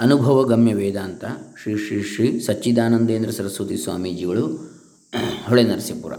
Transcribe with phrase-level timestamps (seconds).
[0.00, 1.24] ಅನುಭವಗಮ್ಯ ವೇದಾಂತ
[1.62, 4.46] ಶ್ರೀ ಶ್ರೀ ಶ್ರೀ ಸಚ್ಚಿದಾನಂದೇಂದ್ರ ಸರಸ್ವತಿ ಸ್ವಾಮೀಜಿಗಳು
[5.48, 6.12] ಹೊಳೆ ನರಸೀಪುರ.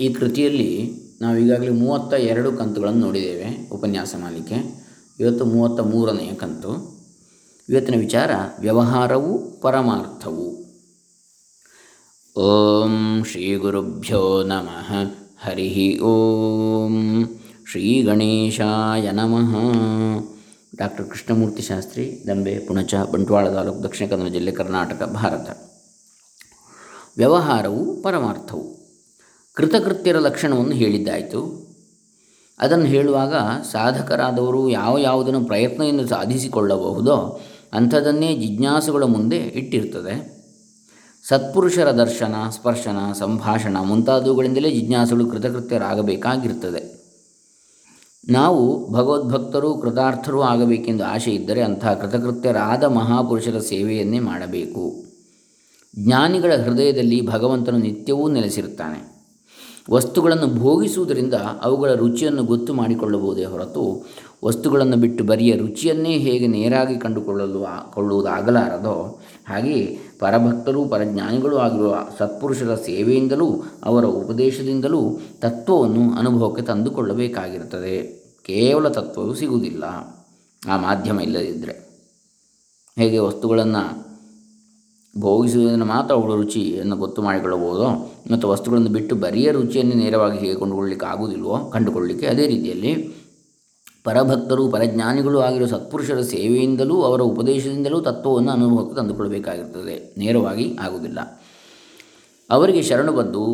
[0.00, 4.86] ಈ ಕೃತಿಯಲ್ಲಿ ನಾವು ಈಗಾಗಲೇ ಮೂವತ್ತ ಎರಡು ಕಂತುಗಳನ್ನು ನೋಡಿದ್ದೇವೆ, ಉಪನ್ಯಾಸ ಮಾಲಿಕೆ
[5.20, 7.00] ಇವತ್ತು ಮೂವತ್ತ ಮೂರನೆಯ ಕಂತು.
[7.68, 8.30] ಇವತ್ತಿನ ವಿಚಾರ,
[8.60, 10.64] ವ್ಯವಹಾರವು ಪರಮಾರ್ಥವು.
[12.40, 14.92] ಓಂ ಶ್ರೀ ಗುರುಭ್ಯೋ ನಮಃ.
[15.38, 17.24] ಹರಿ ಓಂ
[17.70, 19.58] ಶ್ರೀ ಗಣೇಶಾಯ ನಮಃ.
[20.78, 25.58] ಡಾಕ್ಟರ್ ಕೃಷ್ಣಮೂರ್ತಿ ಶಾಸ್ತ್ರಿ, ದಂಬೆ, ಪುಣಚ, ಬಂಟ್ವಾಳ ತಾಲೂಕು, ದಕ್ಷಿಣ ಕನ್ನಡ ಜಿಲ್ಲೆ ಕರ್ನಾಟಕ, ಭಾರತ.
[27.16, 28.78] ವ್ಯವಹಾರವು ಪರಮಾರ್ಥವು.
[29.54, 31.68] ಕೃತಕೃತ್ಯರ ಲಕ್ಷಣವನ್ನು ಹೇಳಿದ್ದಾಯಿತು.
[32.60, 33.34] ಅದನ್ನು ಹೇಳುವಾಗ
[33.72, 37.40] ಸಾಧಕರಾದವರು ಯಾವ ಯಾವುದನ್ನು ಪ್ರಯತ್ನದಿಂದ ಸಾಧಿಸಿಕೊಳ್ಳಬಹುದೋ
[37.72, 40.38] ಅಂಥದನ್ನೇ ಜಿಜ್ಞಾಸುಗಳ ಮುಂದೆ ಇಟ್ಟಿರ್ತದೆ.
[41.28, 46.97] ಸತ್ಪುರುಷರ ದರ್ಶನ, ಸ್ಪರ್ಶನ, ಸಂಭಾಷಣ ಮುಂತಾದವುಗಳಿಂದಲೇ ಜಿಜ್ಞಾಸುಗಳು ಕೃತಕೃತ್ಯರಾಗಬೇಕಾಗಿರ್ತದೆ.
[48.30, 55.04] ನಾವು ಭಗವದ್ಭಕ್ತರು ಕೃತಾರ್ಥರೂ ಆಗಬೇಕೆಂದು ಆಶೆ ಇದ್ದರೆ ಅಂತಹ ಕೃತಕೃತ್ಯರಾದ ಮಹಾಪುರುಷರ ಸೇವೆಯನ್ನೇ ಮಾಡಬೇಕು.
[55.98, 59.17] ಜ್ಞಾನಿಗಳ ಹೃದಯದಲ್ಲಿ ಭಗವಂತನು ನಿತ್ಯವೂ ನೆಲೆಸಿರುತ್ತಾನೆ.
[59.90, 64.06] ವಸ್ತುಗಳನ್ನು ಭೋಗಿಸುವುದರಿಂದ ಅವುಗಳ ರುಚಿಯನ್ನು ಗೊತ್ತು ಮಾಡಿಕೊಳ್ಳಬಹುದೇ ಹೊರತು
[64.44, 74.04] ವಸ್ತುಗಳನ್ನು ಬಿಟ್ಟು ಬರಿಯ ರುಚಿಯನ್ನೇ ಹೇಗೆ ನೇರಾಗಿ ಕಂಡುಕೊಳ್ಳಲು ಕೊಳ್ಳುವುದಾಗಲಾರದೋ ಹಾಗೆಯೇ ಪರಭಕ್ತರು, ಪರಜ್ಞಾನಿಗಳು ಆಗಿರುವ ಸತ್ಪುರುಷರ ಸೇವೆಯಿಂದಲೂ ಅವರ
[74.04, 78.18] ಉಪದೇಶದಿಂದಲೂ ತತ್ವವನ್ನು ಅನುಭವಕ್ಕೆ ತಂದುಕೊಳ್ಳಬೇಕಾಗಿರುತ್ತದೆ.
[78.46, 79.84] ಕೇವಲ ತತ್ವವು ಸಿಗುವುದಿಲ್ಲ.
[80.70, 81.88] ಆ ಮಾಧ್ಯಮ ಇಲ್ಲದಿದ್ದರೆ
[82.98, 84.07] ಹೇಗೆ ವಸ್ತುಗಳನ್ನು
[85.20, 87.86] ಭೋಗಿಸುವುದನ್ನು ಮಾತ್ರ ಅವಳ ರುಚಿಯನ್ನು ಗೊತ್ತು ಮಾಡಿಕೊಳ್ಳಬಹುದು
[88.32, 93.18] ಮತ್ತು ವಸ್ತುಗಳನ್ನು ಬಿಟ್ಟು ಬರಿಯ ರುಚಿಯನ್ನು ನೇರವಾಗಿ ಹೇಗೆ ಕೊಂಡುಕೊಳ್ಳಲಿಕ್ಕೆ ಆಗುವುದಿಲ್ವೋ ಕಂಡುಕೊಳ್ಳಲಿಕ್ಕೆ ಅದೇ ರೀತಿಯಲ್ಲಿ
[94.04, 101.18] ಪರಭಕ್ತರು, ಪರಜ್ಞಾನಿಗಳು ಆಗಿರುವ ಸತ್ಪುರುಷರ ಸೇವೆಯಿಂದಲೂ ಅವರ ಉಪದೇಶದಿಂದಲೂ ತತ್ವವನ್ನು ಅನುಭವಕ್ಕೆ ತಂದುಕೊಳ್ಳಬೇಕಾಗಿರ್ತದೆ ನೇರವಾಗಿ ಆಗುವುದಿಲ್ಲ.
[102.50, 103.44] ಅವರಿಗೆ ಶರಣು ಬಂದು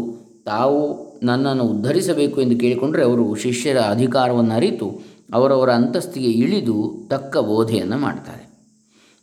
[0.46, 0.80] ತಾವು
[1.22, 5.00] ನನ್ನನ್ನು ಉದ್ಧರಿಸಬೇಕು ಎಂದು ಕೇಳಿಕೊಂಡರೆ ಅವರು ಶಿಷ್ಯರ ಅಧಿಕಾರವನ್ನು ಅರಿತು
[5.34, 8.43] ಅವರವರ ಅಂತಸ್ತಿಗೆ ಇಳಿದು ತಕ್ಕ ಬೋಧೆಯನ್ನು ಮಾಡ್ತಾರೆ.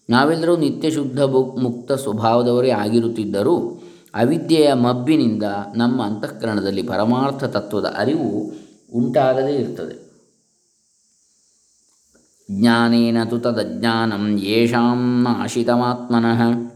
[0.10, 5.44] ನಾವೆಲ್ಲರೂ ನಿತ್ಯ ಶುದ್ಧ ಮುಕ್ತ ಸ್ವಭಾವದವರೇ ಆಗಿರುತ್ತಿದ್ದರೂ ಅವಿದ್ಯೆಯ ಮಬ್ಬಿನಿಂದ
[5.76, 8.52] ನಮ್ಮ ಅಂತಃಕರಣದಲ್ಲಿ ಪರಮಾರ್ಥ ತತ್ವದ ಅರಿವು
[8.94, 10.11] ಉಂಟಾಗದೇ ಇರ್ತದೆ.
[12.52, 16.72] ಜ್ಞಾನೇನ ತು ತದಜ್ಞಾನಂ ಯೇಷಾಂ ನಾಶಿತಮಾತ್ಮನಃ.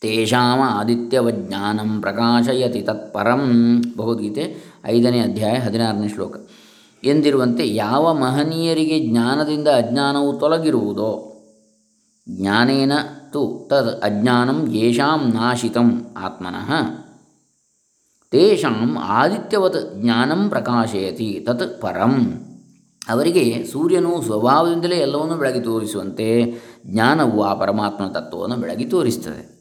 [0.00, 3.82] ತೇಷಾಮ ಆದಿತ್ಯವಜ್ಞಾನಂ ಪ್ರಕಾಶಯತಿ ತತ್ಪರಂ.
[3.98, 6.36] ಭಗವದ್ಗೀತೆ ಐದನೇ ಅಧ್ಯಾಯ ಹದಿನಾರನೇ ಶ್ಲೋಕ.
[7.04, 11.28] ಎಂದಿರುವಂತೆ ಯಾವ ಮಹನೀಯರಿಗೆ ಜ್ಞಾನದಿಂದ ಅಜ್ಞಾನವು ತೊಲಗಿರುವುದೋ
[12.28, 12.92] ಜ್ಞಾನೇನ
[13.32, 16.72] ತು ತದ್ ಅಜ್ಞಾನಂ ಯೇಷಾಂ ನಾಶಿತಂ ಆತ್ಮನಃ.
[18.30, 22.44] ತೇಷಾಂ ಆದಿತ್ಯವತ್ ಜ್ಞಾನಂ ಪ್ರಕಾಶಯತಿ ತತ್ ಪರಂ.
[23.08, 26.54] ಅವರಿಗೆ ಸೂರ್ಯನು ಸ್ವಭಾವದಿಂದಲೇ ಎಲ್ಲವನ್ನೂ ಬೆಳಗಿ ತೋರಿಸುವಂತೆ
[26.86, 29.52] ಜ್ಞಾನವು ಆ ಪರಮಾತ್ಮನ ತತ್ವವನ್ನು ಬೆಳಗಿ ತೋರಿಸ್ತದೆ.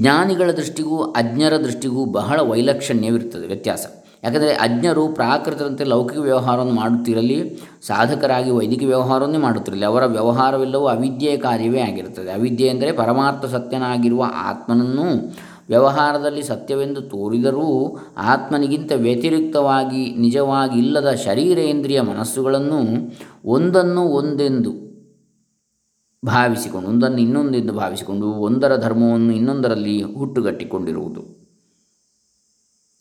[0.00, 3.86] ಜ್ಞಾನಿಗಳ ದೃಷ್ಟಿಗೂ ಅಜ್ಞರ ದೃಷ್ಟಿಗೂ ಬಹಳ ವೈಲಕ್ಷಣ್ಯವಿರುತ್ತದೆ ವ್ಯತ್ಯಾಸ.
[4.26, 12.32] ಯಾಕಂದರೆ ಅಜ್ಞರು ಪ್ರಾಕೃತರಂತೆ ಲೌಕಿಕ ವ್ಯವಹಾರವನ್ನು ಮಾಡುತ್ತಿರಲಿ, ಸಾಧಕರಾಗಿ ವೈದಿಕ ವ್ಯವಹಾರವನ್ನೇ ಮಾಡುತ್ತಿರಲಿ, ಅವರ ವ್ಯವಹಾರವೆಲ್ಲವೂ ಅವಿದ್ಯೆಯ ಕಾರ್ಯವೇ ಆಗಿರುತ್ತದೆ.
[12.32, 15.34] ಅವಿದ್ಯೆ ಎಂದರೆ ಪರಮಾರ್ಥ ಸತ್ಯನಾಗಿರುವ ಆತ್ಮನನ್ನು
[15.68, 22.82] ವ್ಯವಹಾರದಲ್ಲಿ ಸತ್ಯವೆಂದು ತೋರಿದರೂ ಆತ್ಮನಿಗಿಂತ ವ್ಯತಿರಿಕ್ತವಾಗಿ ನಿಜವಾಗಿ ಇಲ್ಲದ ಶರೀರೇಂದ್ರಿಯ ಮನಸ್ಸುಗಳನ್ನು
[23.44, 24.86] ಒಂದನ್ನು ಒಂದೆಂದು
[26.24, 31.45] ಭಾವಿಸಿಕೊಂಡು, ಒಂದನ್ನು ಇನ್ನೊಂದೆಂದು ಭಾವಿಸಿಕೊಂಡು, ಒಂದರ ಧರ್ಮವನ್ನು ಇನ್ನೊಂದರಲ್ಲಿ ಹುಟ್ಟುಗಟ್ಟಿಕೊಂಡಿರುವುದು.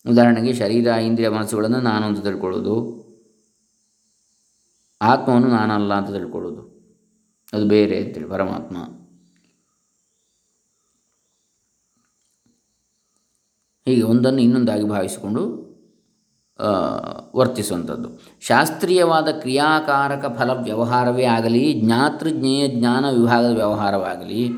[0.10, 2.76] ಉದಾಹರಣೆಗೆ ಶರೀರ, ಇಂದ್ರಿಯ ಮನಸ್ಸುಗಳನ್ನು ನಾನು ಅಂತ ತಿಳ್ಕೊಳ್ಳೋದು.
[5.02, 6.62] ಆತ್ಮವನ್ನು ನಾನಲ್ಲ ಅಂತ ತಿಳ್ಕೊಳ್ಳೋದು.
[7.54, 8.78] ಅದು ಬೇರೆ ಅಂತೇಳಿ ಪರಮಾತ್ಮ.
[13.86, 15.44] ಹೀಗೆ ಒಂದನ್ನು ಇನ್ನೊಂದಾಗಿ ಭಾವಿಸಿಕೊಂಡು
[17.36, 18.10] ವರ್ತಿಸುವಂಥದ್ದು.
[18.42, 24.50] ಶಾಸ್ತ್ರೀಯವಾದ ಕ್ರಿಯಾಕಾರಕ ಫಲ ವ್ಯವಹಾರವೇ ಆಗಲಿ, ಜ್ಞಾತೃಜ್ಞೇಯ ಜ್ಞಾನ ವಿಭಾಗದ ವ್ಯವಹಾರವಾಗಲಿ,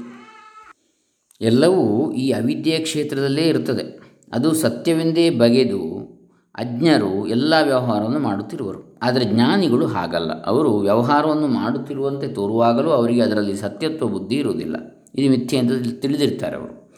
[1.42, 3.87] ಎಲ್ಲವೂ ಈ ಅವಿದ್ಯೆಯ ಕ್ಷೇತ್ರದಲ್ಲೇ ಇರುತ್ತದೆ
[4.34, 6.08] ಅದು ಸತ್ಯವೆಂದೇ ಬಗೆದು
[6.56, 8.98] ಅಜ್ಞರು ಎಲ್ಲ ವ್ಯವಹಾರವನ್ನು ಮಾಡುತ್ತಿರುವರು.
[9.04, 10.44] ಆದರೆ ಜ್ಞಾನಿಗಳು ಹಾಗಲ್ಲ.
[10.44, 14.76] ಅವರು ವ್ಯವಹಾರವನ್ನು ಮಾಡುತ್ತಿರುವಂತೆ ತೋರುವಾಗಲೂ ಅವರಿಗೆ ಅದರಲ್ಲಿ ಸತ್ಯತ್ವ ಬುದ್ಧಿ ಇರುವುದಿಲ್ಲ.
[15.16, 15.72] ಇದು ಮಿಥ್ಯೆ ಅಂತ
[16.02, 16.94] ತಿಳಿದಿರ್ತಾರೆ ಅವರು.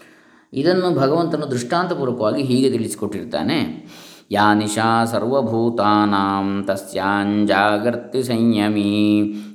[0.54, 3.88] ಇದನ್ನು ಭಗವಂತನು ದೃಷ್ಟಾಂತಪೂರ್ವಕವಾಗಿ ಹೀಗೆ ತಿಳಿಸಿಕೊಟ್ಟಿರ್ತಾನೆ
[4.32, 8.90] ಯಾ ನಿಶಾ ಸರ್ವಭೂತಾನಾಂ ತಸ್ಯಾಂಜಾಗರ್ತಿ ಸಂಯಮಿ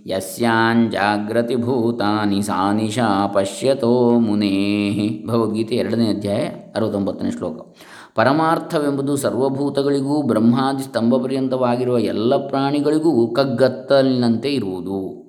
[0.06, 6.42] ಯಸ್ಯಾಂಜಾಗ್ರತಿ ಭೂತಾನಿ ಸಾ ನಿಶಾ ಪಶ್ಯತೋ ಮುನೇ ಭಗವದ್ಗೀತೆ ಎರಡನೇ ಅಧ್ಯಾಯ
[6.76, 7.74] ಅರವತ್ತೊಂಬತ್ತನೇ ಶ್ಲೋಕ.
[8.14, 15.24] ಪರಮಾರ್ಥವೆಂಬುದು ಸರ್ವಭೂತಗಳಿಗೂ ಬ್ರಹ್ಮಾದಿ ಸ್ತಂಭ ಪರ್ಯಂತವಾಗಿರುವ ಎಲ್ಲ ಪ್ರಾಣಿಗಳಿಗೂ ಕಗ್ಗತ್ತಲಿನಂತೆ ಇರುವುದು.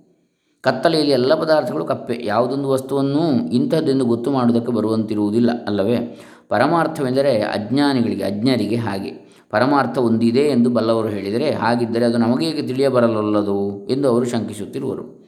[0.61, 6.19] ಕತ್ತಲೆಯಲ್ಲಿ ಎಲ್ಲ ಪದಾರ್ಥಗಳು ಕಪ್ಪೆ, ಯಾವುದೊಂದು ವಸ್ತುವನ್ನು ಇಂಥದ್ದೆಂದು ಗೊತ್ತು ಮಾಡುವುದಕ್ಕೆ ಬರುವಂತಿರುವುದಿಲ್ಲ ಅಲ್ಲವೇ?
[6.49, 9.24] ಪರಮಾರ್ಥವೆಂದರೆ ಅಜ್ಞಾನಿಗಳಿಗೆ, ಅಜ್ಞರಿಗೆ ಹಾಗೆ.
[9.49, 15.25] ಪರಮಾರ್ಥ ಒಂದಿದೆ ಎಂದು ಬಲ್ಲವರು ಹೇಳಿದರೆ, ಹಾಗಿದ್ದರೆ ಅದು ನಮಗೇಗೆ ತಿಳಿಯ ತಿಳಿಯಬರಲಲ್ಲದು ಎಂದು ಅವರು ಶಂಕಿಸುತ್ತಿರುವರು.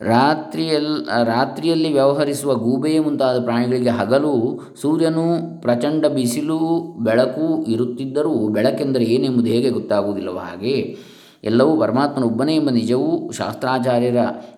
[0.00, 6.58] ರಾತ್ರಿಯಲ್, ರಾತ್ರಿಯಲ್ಲಿ ವ್ಯವಹರಿಸುವ ಗೂಬೆಯೇ ಮುಂತಾದ ಪ್ರಾಣಿಗಳಿಗೆ ಹಗಲು, ಸೂರ್ಯನು ಪ್ರಚಂಡ ಬಿಸಿಲು,
[7.00, 10.96] ಬೆಳಕು ಇರುತ್ತಿದ್ದರೂ ಬೆಳಕೆಂದರೆ ಏನೆಂಬುದು ಹೇಗೆ ಗೊತ್ತಾಗುವುದಿಲ್ಲವೋ ಹಾಗೆ?
[11.44, 14.16] ಎಲ್ಲವೂ ಪರಮಾತ್ಮನೊಬ್ಬನೇ ಎಂಬ ನಿಜವೂ ಶಾಸ್ತ್ರಾಚಾರ್ಯರ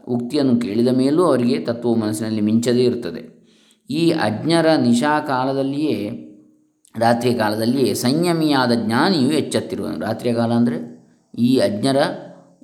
[0.09, 3.39] ಉಕ್ತಿಯನ್ನು ಕೇಳಿದ ಮೇಲೂ ಅವರಿಗೆ ತತ್ವವು ಮನಸ್ಸಿನಲ್ಲಿ ಮಿಂಚದೇ ಇರುತ್ತದೆ.
[3.91, 6.25] ಈ ಅಜ್ಞರ ನಿಶಾ ಕಾಲದಲ್ಲಿಯೇ
[6.99, 10.01] ರಾತ್ರಿಯ ಕಾಲದಲ್ಲಿ ಸಂಯಮಿಯಾದ ಜ್ಞಾನಿಯು ಎಚ್ಚೆತ್ತಿರುವನು.
[10.01, 10.99] ರಾತ್ರಿಯ ಕಾಲ ಅಂದರೆ
[11.39, 11.97] ಈ ಅಜ್ಞರ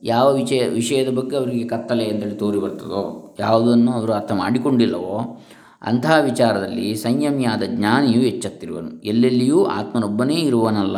[0.03, 5.43] ಯಾವ ವಿಷಯ, ವಿಷಯದ ಬಗ್ಗೆ ಅವರಿಗೆ ಕತ್ತಲೆ ಅಂತೇಳಿ ತೋರಿ ಬರ್ತದೋ, ಯಾವುದನ್ನು ಅವರು ಅರ್ಥ ಮಾಡಿಕೊಂಡಿಲ್ಲವೋ
[5.83, 9.03] ಅಂತಹ ವಿಚಾರದಲ್ಲಿ ಸಂಯಮಿಯಾದ ಜ್ಞಾನಿಯು ಎಚ್ಚೆತ್ತಿರುವನು.
[9.03, 10.97] ಎಲ್ಲೆಲ್ಲಿಯೂ ಆತ್ಮನೊಬ್ಬನೇ ಇರುವನಲ್ಲ.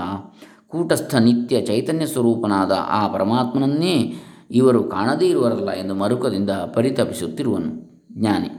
[0.67, 4.15] ಕೂಟಸ್ಥ ನಿತ್ಯ ಚೈತನ್ಯ ಸ್ವರೂಪನಾದ ಆ ಪರಮಾತ್ಮನನ್ನೇ
[4.50, 7.71] ಇವರು ಕಾಣದೇ ಇರುವರಲ್ಲ ಎಂದು ಮರುಕದಿಂದ ಪರಿತಪಿಸುತ್ತಿರುವನು
[8.12, 8.50] ಜ್ಞಾನಿ.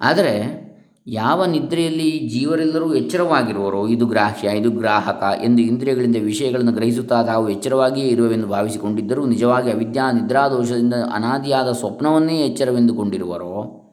[0.00, 0.67] ಆದರೆ
[1.10, 8.46] ಯಾವ ನಿದ್ರೆಯಲ್ಲಿ ಜೀವರೆಲ್ಲರೂ ಎಚ್ಚರವಾಗಿರುವರೋ, ಇದು ಗ್ರಾಹ್ಯ, ಇದು ಗ್ರಾಹಕ ಎಂದು ಇಂದ್ರಿಯಗಳಿಂದ ವಿಷಯಗಳನ್ನು ಗ್ರಹಿಸುತ್ತಾ ತಾವು ಎಚ್ಚರವಾಗಿಯೇ ಇರುವವೆಂದು
[8.46, 13.84] ಭಾವಿಸಿಕೊಂಡಿದ್ದರೂ, ನಿಜವಾಗಿ ಅವಿದ್ಯಾ, ನಿದ್ರಾದೋಷದಿಂದ ಅನಾದಿಯಾದ ಸ್ವಪ್ನವನ್ನೇ ಎಚ್ಚರವೆಂದುಕೊಂಡಿರುವರೋ,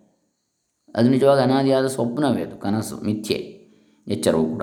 [0.95, 3.35] ಅದು ನಿಜವಾಗಿ ಅನಾದಿಯಾದ ಸ್ವಪ್ನವೇ, ಅದು ಕನಸು, ಮಿಥ್ಯೆ,
[4.07, 4.61] ಎಚ್ಚರವೂ ಕೂಡ.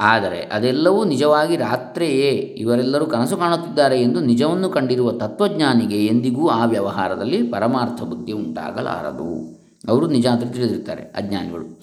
[0.00, 8.02] ಆದರೆ ಅದೆಲ್ಲವೂ ನಿಜವಾಗಿ ರಾತ್ರಿಯೇ ಇವರೆಲ್ಲರೂ ಕನಸು ಕಾಣುತ್ತಿದ್ದಾರೆ ಎಂದು ನಿಜವನ್ನು ಕಂಡಿರುವ ತತ್ವಜ್ಞಾನಿಗೆ ಎಂದಿಗೂ ಆ ವ್ಯವಹಾರದಲ್ಲಿ ಪರಮಾರ್ಥ
[8.02, 9.57] ಬುದ್ಧಿ ಉಂಟಾಗಲಾರದು.
[9.88, 11.80] ಅವರು ನಿಜ ಅಂತ ತಿಳಿದಿರ್ತಾರೆ ಅಜ್ಞಾನಿಗಳು.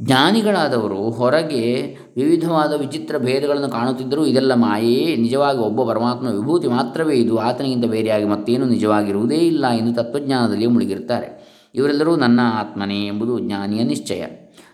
[0.00, 7.36] ಜ್ಞಾನಿಗಳಾದವರು ಹೊರಗೆ ವಿವಿಧವಾದ ವಿಚಿತ್ರ ಭೇದಗಳನ್ನು ಕಾಣುತ್ತಿದ್ದರೂ ಇದೆಲ್ಲ ಮಾಯೆಯೇ ನಿಜವಾಗಿ ಒಬ್ಬ ಪರಮಾತ್ಮ ವಿಭೂತಿ ಮಾತ್ರವೇ ಇದು.
[7.38, 11.50] ಆತನಿಗಿಂತ ಬೇರೆಯಾಗಿ ಮತ್ತೇನು ನಿಜವಾಗಿರುವುದೇ ಇಲ್ಲ ಎಂದು ತತ್ವಜ್ಞಾನದಲ್ಲಿ ಮುಳುಗಿರುತ್ತಾರೆ.
[11.74, 14.24] ಇವರೆಲ್ಲರೂ ನನ್ನ ಆತ್ಮನೇ ಎಂಬುದು ಜ್ಞಾನಿಯ ನಿಶ್ಚಯ.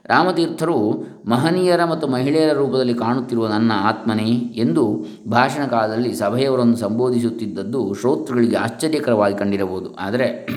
[0.04, 9.38] ರಾಮತೀರ್ಥರು ಮಹನೀಯರ ಮತ್ತು ಮಹಿಳೆಯರ ರೂಪದಲ್ಲಿ ಕಾಣುತ್ತಿರುವ ನನ್ನ ಆತ್ಮನೇ ಎಂದು ಭಾಷಣ ಕಾಲದಲ್ಲಿ ಸಭೆಯವರನ್ನು ಸಂಬೋಧಿಸುತ್ತಿದ್ದದ್ದು ಶ್ರೋತೃಗಳಿಗೆ ಆಶ್ಚರ್ಯಕರವಾಗಿ
[9.38, 9.94] ಕಂಡಿರಬಹುದು.
[9.94, 10.48] ಆದರೆ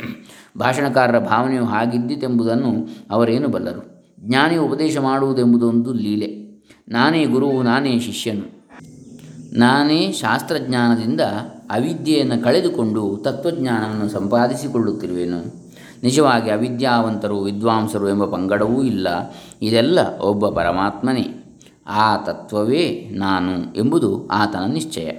[0.58, 4.00] ಭಾಷಣಕಾರರ ಭಾವನೆಯು ಹಾಗಿದ್ದಿತೆಂಬುದನ್ನು ಅವರೇನು ಬಲ್ಲರು?
[4.20, 6.50] ಜ್ಞಾನಿ ಉಪದೇಶ ಮಾಡುವುದೆಂಬುದೊಂದು ಲೀಲೆ.
[6.90, 8.60] ನಾನೇ ಗುರುವು, ನಾನೇ ಶಿಷ್ಯನು.
[9.60, 11.22] ನಾನೇ ಶಾಸ್ತ್ರಜ್ಞಾನದಿಂದ
[11.72, 15.70] ಅವಿದ್ಯೆಯನ್ನು ಕಳೆದುಕೊಂಡು ತತ್ವಜ್ಞಾನವನ್ನು ಸಂಪಾದಿಸಿಕೊಳ್ಳುತ್ತಿರುವೆನು.
[16.04, 19.08] ನಿಜವಾಗಿ ಅವಿದ್ಯಾವಂತರು, ವಿದ್ವಾಂಸರು ಎಂಬ ಪಂಗಡವೂ ಇಲ್ಲ.
[19.62, 21.58] ಇದೆಲ್ಲ ಒಬ್ಬ ಪರಮಾತ್ಮನೇ.
[21.88, 25.12] ಆ ತತ್ವವೇ ನಾನು ಎಂಬುದು ಆತನ ನಿಶ್ಚಯ.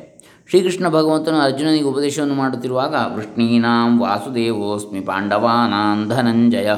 [0.50, 6.70] ಶ್ರೀಕೃಷ್ಣ ಭಗವಂತನು ಅರ್ಜುನನಿಗೆ ಉಪದೇಶವನ್ನು ಮಾಡುತ್ತಿರುವಾಗ, ವೃಷ್ಣೀನಾಂ ವಾಸುದೇವೋಸ್ಮಿ ಪಾಂಡವಾನಾಂ ಧನಂಜಯ.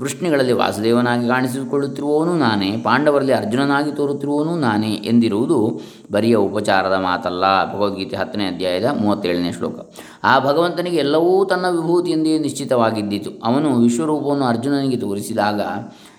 [0.00, 5.80] ವೃಷ್ಣಿಗಳಲ್ಲಿ ವಾಸುದೇವನಾಗಿ ಕಾಣಿಸಿಕೊಳ್ಳುತ್ತಿರುವವನು ನಾನೇ, ಪಾಂಡವರಲ್ಲಿ ಅರ್ಜುನನಾಗಿ ತೋರುತ್ತಿರುವವನು ನಾನೇ ಎಂದಿರುವುದು
[6.12, 7.74] ಬರಿಯ ಉಪಚಾರದ ಮಾತಲ್ಲ.
[7.74, 9.80] ಭಗವದ್ಗೀತೆ ಹತ್ತನೇ ಅಧ್ಯಾಯದ ಮೂವತ್ತೇಳನೇ ಶ್ಲೋಕ.
[10.24, 13.30] ಆ ಭಗವಂತನಿಗೆ ಎಲ್ಲವೂ ತನ್ನ ವಿಭೂತಿಯೆಂದೇ ನಿಶ್ಚಿತವಾಗಿದ್ದಿತು.
[13.44, 15.60] ಅವನು ವಿಶ್ವರೂಪವನ್ನು ಅರ್ಜುನನಿಗೆ ತೋರಿಸಿದಾಗ,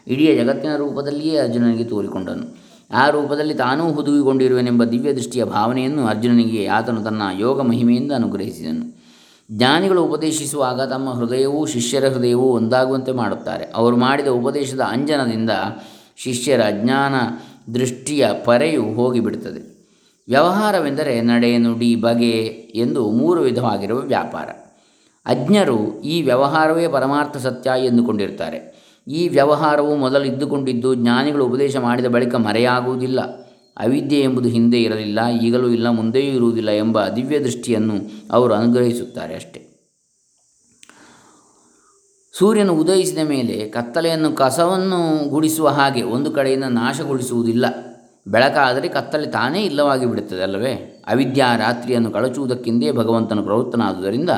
[0.07, 2.70] ಇಡೀ ಜಗತ್ತಿನ ರೂಪದಲ್ಲಿಯೇ ಅರ್ಜುನನಿಗೆ ತೋರಿಕೊಂಡನು.
[2.93, 9.01] ಆ ರೂಪದಲ್ಲಿ ತಾನೂ ಹುದುಗಿಕೊಂಡಿರುವೆನೆಂಬ ದಿವ್ಯ ದೃಷ್ಟಿಯ ಭಾವನೆಯನ್ನು ಅರ್ಜುನನಿಗೆ ಆತನು ತನ್ನ ಯೋಗ ಮಹಿಮೆಯಿಂದ ಅನುಗ್ರಹಿಸಿದನು.
[9.51, 13.65] ಜ್ಞಾನಿಗಳು ಉಪದೇಶಿಸುವಾಗ ತಮ್ಮ ಹೃದಯವೂ ಶಿಷ್ಯರ ಹೃದಯವೂ ಒಂದಾಗುವಂತೆ ಮಾಡುತ್ತಾರೆ.
[13.75, 15.49] ಅವರು ಮಾಡಿದ ಉಪದೇಶದ ಅಂಜನದಿಂದ
[16.17, 17.13] ಶಿಷ್ಯರ ಜ್ಞಾನ
[17.73, 19.81] ದೃಷ್ಟಿಯ ಪರೆಯು ಹೋಗಿಬಿಡುತ್ತದೆ.
[20.27, 22.37] ವ್ಯವಹಾರವೆಂದರೆ ನಡೆ ನುಡಿ ಬಗೆ
[22.75, 24.49] ಎಂದು ಮೂರು ವಿಧವಾಗಿರುವ ವ್ಯಾಪಾರ.
[25.25, 33.21] ಅಜ್ಞರು ಈ ವ್ಯವಹಾರವೇ ಪರಮಾರ್ಥ ಸತ್ಯ ಎಂದುಕೊಂಡಿರ್ತಾರೆ ಈ ವ್ಯವಹಾರವು ಮೊದಲು ಇದ್ದುಕೊಂಡಿದ್ದು ಜ್ಞಾನಿಗಳು ಉಪದೇಶ ಮಾಡಿದ ಬಳಿಕ ಮರೆಯಾಗುವುದಿಲ್ಲ.
[33.77, 37.93] ಅವಿದ್ಯೆ ಎಂಬುದು ಹಿಂದೆ ಇರಲಿಲ್ಲ, ಈಗಲೂ ಇಲ್ಲ, ಮುಂದೆಯೂ ಇರುವುದಿಲ್ಲ ಎಂಬ ದಿವ್ಯ ದೃಷ್ಟಿಯನ್ನು
[38.31, 39.67] ಅವರು ಅನುಗ್ರಹಿಸುತ್ತಾರೆ ಅಷ್ಟೇ.
[42.37, 47.65] ಸೂರ್ಯನು ಉದಯಿಸಿದ ಮೇಲೆ ಕತ್ತಲೆಯನ್ನು ಕಸವನ್ನು ಗುಡಿಸುವ ಹಾಗೆ ಒಂದು ಕಡೆಯಿಂದ ನಾಶಗೊಳಿಸುವುದಿಲ್ಲ.
[48.27, 51.03] ಬೆಳಕಾದರೆ ಕತ್ತಲೆ ತಾನೇ ಇಲ್ಲವಾಗಿ ಬಿಡುತ್ತದೆ ಅಲ್ಲವೇ?
[51.07, 54.29] ಅವಿದ್ಯಾ ರಾತ್ರಿಯನ್ನು ಕಳಚುವುದಕ್ಕೆಂದೇ ಭಗವಂತನು ಪ್ರವೃತ್ತನಾದುದರಿಂದ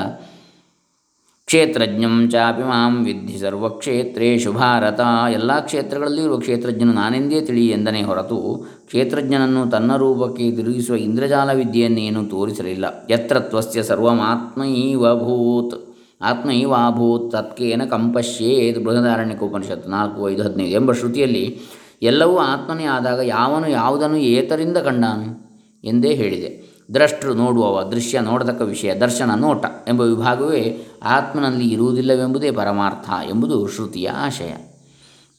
[1.54, 5.00] ಕ್ಷೇತ್ರಜ್ಞಂ ಚಾಪಿ ಮಾಂ ವಿದ್ಧಿ ಸರ್ವಕ್ಷೇತ್ರೇಶು ಭಾರತ.
[5.32, 13.06] ಎಲ್ಲ ಕ್ಷೇತ್ರಗಳಲ್ಲಿಯೂ ಇರುವ ಕ್ಷೇತ್ರಜ್ಞನು ನಾನೆಂದೇ ತಿಳಿ ಎಂದನೇ ಹೊರತು ಕ್ಷೇತ್ರಜ್ಞನನ್ನು ತನ್ನ ರೂಪಕ್ಕೆ ತಿರುಗಿಸುವ ಇಂದ್ರಜಾಲ ವಿದ್ಯೆಯನ್ನೇನು ತೋರಿಸಲಿಲ್ಲ.
[13.10, 19.42] ಯತ್ರ ತ್ವಸ್ಯ ಸರ್ವಮಾತ್ಮೈವಭೂತ್ ಆತ್ಮೈವಾಭೂತ್ ತತ್ಕೇನ ಕಂಪಶ್ಯೇತ್.
[19.42, 21.60] ಉಪನಿಷತ್ತು ನಾಲ್ಕು, ಐದು, ಹದಿನೈದು ಎಂಬ ಶ್ರುತಿಯಲ್ಲಿ
[22.02, 26.73] ಎಲ್ಲವೂ ಆತ್ಮನೇ ಆದಾಗ ಯಾವನು ಯಾವುದನ್ನು ಏತರಿಂದ ಕಂಡಾನು ಎಂದೇ ಹೇಳಿದೆ.
[26.88, 34.52] ದ್ರಷ್ಟೃ ನೋಡುವವ ದೃಶ್ಯ ನೋಡತಕ್ಕ ವಿಷಯ, ದರ್ಶನ ನೋಟ ಎಂಬ ವಿಭಾಗವೇ ಆತ್ಮನಲ್ಲಿ ಇರುವುದಿಲ್ಲವೆಂಬುದೇ ಪರಮಾರ್ಥ ಎಂಬುದು ಶ್ರುತಿಯ ಆಶಯ.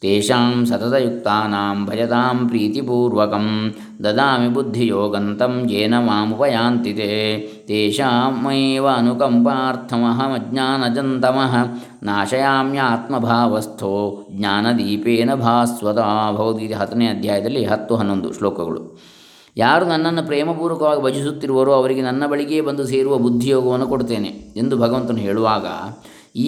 [0.02, 6.94] ತೇಷಾಂ ಸತತಯುಕ್ತಾನಾಂ ಭಜತಾಂ ಪ್ರೀತಿಪೂರ್ವಕಂ ದದಾಮಿ ಬುದ್ಧಿಯೋಗಂತಂ ಯೇನ ಮಾಮುಪಯಾಂತಿ
[7.68, 15.98] ತೇಷಾಮೇವ ಅನುಕಂಪಾರ್ಥಮಹಮಜ್ಞಾನಜಂತಮಃ ನಾಶಯಾಮ್ಯಾತ್ಮಭಾವಸ್ಥೋ ಜ್ಞಾನದೀಪೇನ ಭಾಸ್ವತ
[16.38, 19.00] ಭಗವದ್ಗೀತೆ ಹತ್ತನೇ ಅಧ್ಯಾಯದಲ್ಲಿ ಹತ್ತು ಹನ್ನೊಂದು ಶ್ಲೋಕಗಳು.
[19.58, 24.32] ಯಾರು ನನ್ನನ್ನು ಪ್ರೇಮಪೂರ್ವಕವಾಗಿ ಭಜಿಸುತ್ತಿರುವರೋ ಅವರಿಗೆ ನನ್ನ ಬಳಿಗೆ ಬಂದು ಸೇರುವ ಬುದ್ಧಿಯೋಗವನ್ನು ಕೊಡ್ತೇನೆ
[24.62, 25.68] ಎಂದು ಭಗವಂತನು ಹೇಳುವಾಗ,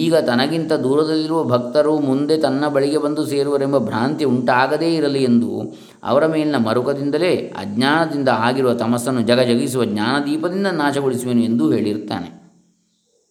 [0.02, 5.50] ಈಗ ತನಗಿಂತ ದೂರದಲ್ಲಿರುವ ಭಕ್ತರು ಮುಂದೆ ತನ್ನ ಬಳಿಗೆ ಬಂದು ಸೇರುವರೆಂಬ ಭ್ರಾಂತಿ ಉಂಟಾಗದೇ ಇರಲಿ ಎಂದು
[6.04, 12.28] ಅವರ ಮೇಲಿನ ಮರುಕದಿಂದಲೇ ಅಜ್ಞಾನದಿಂದ ಆಗಿರುವ ತಮಸ್ಸನ್ನು ಜಗಜಗಿಸುವ ಜ್ಞಾನದೀಪದಿಂದ ನಾಶಗೊಳಿಸುವೆನು ಎಂದು ಹೇಳಿರುತ್ತಾನೆ.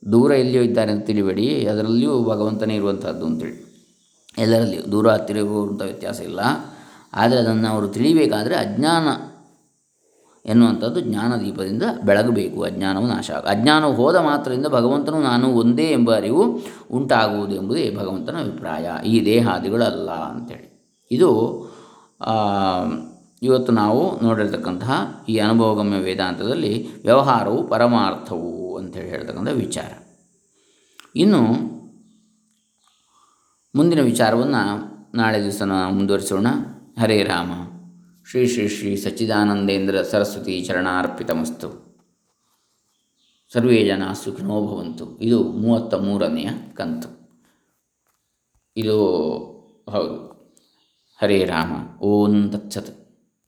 [0.04, 3.58] ದೂರ ಎಲ್ಲಿಯೋ ಇದ್ದಾರೆ ಅಂತ ತಿಳಿಬೇಡಿ, ಅದರಲ್ಲಿಯೂ ಭಗವಂತನೇ ಇರುವಂಥದ್ದು ಅಂತೇಳಿ
[4.38, 6.42] ಎಲ್ಲರಲ್ಲಿಯೂ ದೂರ ಹತ್ತಿರ ಇರುವಂಥ ವ್ಯತ್ಯಾಸ ಇಲ್ಲ.
[7.14, 9.08] ಆದರೆ ಅದನ್ನು ಅವರು ತಿಳಿಬೇಕಾದರೆ ಅಜ್ಞಾನ
[10.48, 12.64] ಎನ್ನುವಂಥದ್ದು ಜ್ಞಾನದೀಪದಿಂದ ಬೆಳಗಬೇಕು.
[12.64, 16.60] ಅಜ್ಞಾನವು ನಾಶ ಆಗ, ಅಜ್ಞಾನವು ಹೋದ ಮಾತ್ರದಿಂದ ಭಗವಂತನು ನಾನು ಒಂದೇ ಎಂಬ ಅರಿವು
[16.92, 18.90] ಉಂಟಾಗುವುದು ಎಂಬುದೇ ಭಗವಂತನ ಅಭಿಪ್ರಾಯ.
[19.06, 20.68] ಈ ದೇಹಾದಿಗಳಲ್ಲ ಅಂಥೇಳಿ
[21.12, 21.30] ಇದು
[23.44, 29.92] ಇವತ್ತು ನಾವು ನೋಡಿರ್ತಕ್ಕಂತಹ ಈ ಅನುಭವಗಮ್ಯ ವೇದಾಂತದಲ್ಲಿ ವ್ಯವಹಾರವು ಪರಮಾರ್ಥವು ಅಂತೇಳಿ ಹೇಳ್ತಕ್ಕಂಥ ವಿಚಾರ.
[31.16, 31.42] ಇನ್ನು,
[33.76, 34.64] ಮುಂದಿನ ವಿಚಾರವನ್ನು
[35.18, 35.62] ನಾಳೆ ದಿವಸ
[35.92, 36.48] ಮುಂದುವರಿಸೋಣ.
[37.00, 37.52] ಹರೇ ರಾಮ.
[38.30, 41.98] ಶ್ರೀ ಶ್ರೀ ಶ್ರೀ ಸಚ್ಚಿದಾನಂದೇಂದ್ರ ಸರಸ್ವತಿ ಚರಣಾರ್ಪಿತಮಸ್ತು.
[43.54, 45.20] ಸರ್ವೇ ಜನ ಸುಖಿನೋ ಭವಂತು.
[45.20, 47.42] ಇದು ಮೂವತ್ತ ಮೂರನೆಯ ಕಂತು.
[48.78, 49.06] ಇದು
[49.90, 50.28] ಹೌದು.
[51.22, 51.98] ಹರೇ ರಾಮ.
[51.98, 52.97] ಓಂ ತತ್ಸತ್.